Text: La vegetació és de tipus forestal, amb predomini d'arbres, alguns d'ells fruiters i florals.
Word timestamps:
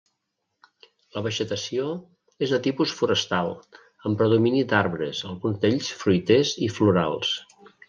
La 1.17 1.21
vegetació 1.27 1.89
és 2.47 2.53
de 2.55 2.59
tipus 2.69 2.95
forestal, 3.01 3.53
amb 4.09 4.19
predomini 4.23 4.65
d'arbres, 4.73 5.23
alguns 5.35 5.63
d'ells 5.67 5.93
fruiters 6.03 6.57
i 6.71 6.75
florals. 6.79 7.39